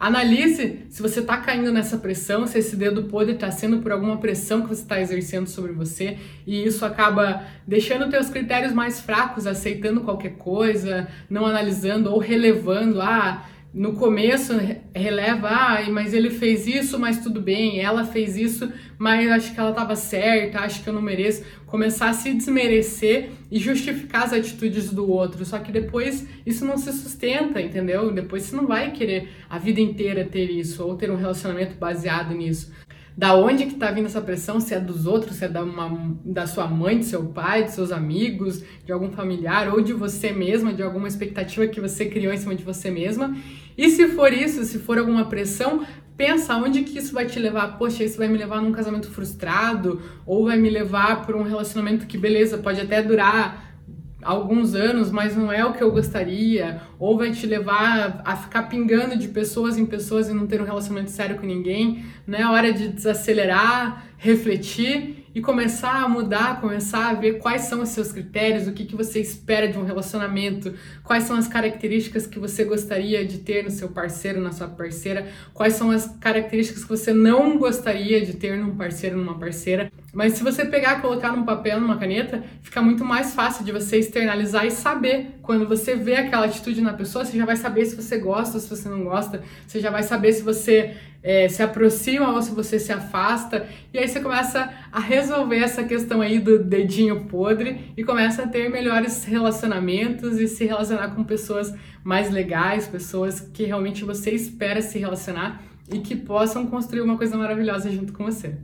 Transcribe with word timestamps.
Analise 0.00 0.86
se 0.88 1.02
você 1.02 1.18
está 1.18 1.38
caindo 1.38 1.72
nessa 1.72 1.98
pressão, 1.98 2.46
se 2.46 2.58
esse 2.58 2.76
dedo 2.76 3.04
podre 3.04 3.34
está 3.34 3.50
sendo 3.50 3.78
por 3.78 3.90
alguma 3.90 4.18
pressão 4.18 4.62
que 4.62 4.68
você 4.68 4.82
está 4.82 5.00
exercendo 5.00 5.48
sobre 5.48 5.72
você 5.72 6.18
e 6.46 6.64
isso 6.64 6.84
acaba 6.84 7.42
deixando 7.66 8.08
teus 8.08 8.30
critérios 8.30 8.72
mais 8.72 9.00
fracos, 9.00 9.46
aceitando 9.46 10.02
qualquer 10.02 10.36
coisa, 10.36 11.08
não 11.28 11.44
analisando 11.44 12.12
ou 12.12 12.18
relevando, 12.18 13.00
ah, 13.00 13.44
no 13.78 13.92
começo 13.92 14.54
releva, 14.92 15.48
ah, 15.48 15.88
mas 15.88 16.12
ele 16.12 16.30
fez 16.30 16.66
isso, 16.66 16.98
mas 16.98 17.22
tudo 17.22 17.40
bem, 17.40 17.78
ela 17.78 18.04
fez 18.04 18.36
isso, 18.36 18.72
mas 18.98 19.30
acho 19.30 19.54
que 19.54 19.60
ela 19.60 19.70
estava 19.70 19.94
certa, 19.94 20.58
acho 20.58 20.82
que 20.82 20.88
eu 20.88 20.92
não 20.92 21.00
mereço. 21.00 21.44
Começar 21.64 22.08
a 22.08 22.12
se 22.12 22.34
desmerecer 22.34 23.30
e 23.48 23.60
justificar 23.60 24.24
as 24.24 24.32
atitudes 24.32 24.90
do 24.90 25.08
outro. 25.08 25.44
Só 25.44 25.60
que 25.60 25.70
depois 25.70 26.26
isso 26.44 26.64
não 26.64 26.76
se 26.76 26.92
sustenta, 26.92 27.60
entendeu? 27.60 28.10
Depois 28.10 28.42
você 28.42 28.56
não 28.56 28.66
vai 28.66 28.90
querer 28.90 29.28
a 29.48 29.58
vida 29.58 29.80
inteira 29.80 30.24
ter 30.24 30.50
isso 30.50 30.82
ou 30.84 30.96
ter 30.96 31.08
um 31.08 31.16
relacionamento 31.16 31.76
baseado 31.76 32.34
nisso. 32.34 32.72
Da 33.18 33.34
onde 33.34 33.66
que 33.66 33.74
tá 33.74 33.90
vindo 33.90 34.06
essa 34.06 34.20
pressão? 34.20 34.60
Se 34.60 34.72
é 34.72 34.78
dos 34.78 35.04
outros, 35.04 35.38
se 35.38 35.44
é 35.44 35.48
da, 35.48 35.64
uma, 35.64 36.16
da 36.24 36.46
sua 36.46 36.68
mãe, 36.68 37.00
do 37.00 37.04
seu 37.04 37.24
pai, 37.24 37.64
dos 37.64 37.72
seus 37.72 37.90
amigos, 37.90 38.62
de 38.84 38.92
algum 38.92 39.10
familiar 39.10 39.74
ou 39.74 39.80
de 39.80 39.92
você 39.92 40.30
mesma, 40.30 40.72
de 40.72 40.84
alguma 40.84 41.08
expectativa 41.08 41.66
que 41.66 41.80
você 41.80 42.06
criou 42.06 42.32
em 42.32 42.36
cima 42.36 42.54
de 42.54 42.62
você 42.62 42.92
mesma. 42.92 43.36
E 43.76 43.90
se 43.90 44.06
for 44.06 44.32
isso, 44.32 44.62
se 44.62 44.78
for 44.78 44.98
alguma 44.98 45.24
pressão, 45.24 45.84
pensa 46.16 46.54
onde 46.54 46.84
que 46.84 46.96
isso 46.96 47.12
vai 47.12 47.26
te 47.26 47.40
levar. 47.40 47.76
Poxa, 47.76 48.04
isso 48.04 48.18
vai 48.18 48.28
me 48.28 48.38
levar 48.38 48.62
num 48.62 48.70
casamento 48.70 49.10
frustrado 49.10 50.00
ou 50.24 50.44
vai 50.44 50.56
me 50.56 50.70
levar 50.70 51.26
por 51.26 51.34
um 51.34 51.42
relacionamento 51.42 52.06
que 52.06 52.16
beleza, 52.16 52.58
pode 52.58 52.80
até 52.80 53.02
durar 53.02 53.67
alguns 54.22 54.74
anos, 54.74 55.10
mas 55.10 55.36
não 55.36 55.52
é 55.52 55.64
o 55.64 55.72
que 55.72 55.82
eu 55.82 55.92
gostaria, 55.92 56.80
ou 56.98 57.16
vai 57.16 57.30
te 57.30 57.46
levar 57.46 58.20
a 58.24 58.36
ficar 58.36 58.64
pingando 58.64 59.16
de 59.16 59.28
pessoas 59.28 59.78
em 59.78 59.86
pessoas 59.86 60.28
e 60.28 60.34
não 60.34 60.46
ter 60.46 60.60
um 60.60 60.64
relacionamento 60.64 61.10
sério 61.10 61.36
com 61.36 61.46
ninguém, 61.46 62.04
não 62.26 62.38
é 62.38 62.46
hora 62.46 62.72
de 62.72 62.88
desacelerar, 62.88 64.07
refletir 64.18 65.24
e 65.34 65.40
começar 65.40 66.02
a 66.02 66.08
mudar, 66.08 66.60
começar 66.60 67.10
a 67.10 67.14
ver 67.14 67.38
quais 67.38 67.62
são 67.62 67.82
os 67.82 67.90
seus 67.90 68.10
critérios, 68.10 68.66
o 68.66 68.72
que, 68.72 68.84
que 68.84 68.96
você 68.96 69.20
espera 69.20 69.68
de 69.68 69.78
um 69.78 69.84
relacionamento, 69.84 70.74
quais 71.04 71.24
são 71.24 71.36
as 71.36 71.46
características 71.46 72.26
que 72.26 72.40
você 72.40 72.64
gostaria 72.64 73.24
de 73.24 73.38
ter 73.38 73.62
no 73.62 73.70
seu 73.70 73.88
parceiro, 73.88 74.40
na 74.40 74.50
sua 74.50 74.66
parceira, 74.66 75.28
quais 75.54 75.74
são 75.74 75.92
as 75.92 76.06
características 76.20 76.82
que 76.82 76.88
você 76.88 77.12
não 77.12 77.56
gostaria 77.56 78.20
de 78.20 78.34
ter 78.34 78.58
num 78.58 78.74
parceiro, 78.74 79.16
numa 79.16 79.38
parceira. 79.38 79.92
Mas 80.12 80.32
se 80.32 80.42
você 80.42 80.64
pegar, 80.64 81.00
colocar 81.00 81.30
num 81.36 81.44
papel, 81.44 81.80
numa 81.80 81.98
caneta, 81.98 82.42
fica 82.62 82.82
muito 82.82 83.04
mais 83.04 83.34
fácil 83.34 83.64
de 83.64 83.70
você 83.70 83.98
externalizar 83.98 84.66
e 84.66 84.70
saber. 84.70 85.38
Quando 85.42 85.68
você 85.68 85.94
vê 85.94 86.16
aquela 86.16 86.46
atitude 86.46 86.80
na 86.80 86.94
pessoa, 86.94 87.24
você 87.24 87.38
já 87.38 87.44
vai 87.44 87.56
saber 87.56 87.84
se 87.84 87.94
você 87.94 88.18
gosta 88.18 88.56
ou 88.56 88.60
se 88.60 88.68
você 88.68 88.88
não 88.88 89.04
gosta, 89.04 89.42
você 89.66 89.78
já 89.78 89.90
vai 89.90 90.02
saber 90.02 90.32
se 90.32 90.42
você 90.42 90.96
é, 91.22 91.48
se 91.48 91.62
aproxima 91.62 92.32
ou 92.32 92.40
se 92.42 92.52
você 92.52 92.78
se 92.78 92.92
afasta. 92.92 93.66
E 93.92 93.98
aí 94.08 94.12
você 94.12 94.20
começa 94.20 94.72
a 94.90 94.98
resolver 94.98 95.58
essa 95.58 95.84
questão 95.84 96.22
aí 96.22 96.38
do 96.38 96.58
dedinho 96.58 97.26
podre 97.26 97.92
e 97.94 98.02
começa 98.02 98.42
a 98.42 98.48
ter 98.48 98.70
melhores 98.70 99.24
relacionamentos 99.24 100.40
e 100.40 100.48
se 100.48 100.64
relacionar 100.64 101.14
com 101.14 101.22
pessoas 101.22 101.74
mais 102.02 102.30
legais, 102.30 102.88
pessoas 102.88 103.38
que 103.40 103.64
realmente 103.64 104.04
você 104.04 104.30
espera 104.30 104.80
se 104.80 104.98
relacionar 104.98 105.62
e 105.92 105.98
que 105.98 106.16
possam 106.16 106.66
construir 106.66 107.02
uma 107.02 107.18
coisa 107.18 107.36
maravilhosa 107.36 107.90
junto 107.90 108.14
com 108.14 108.24
você. 108.24 108.56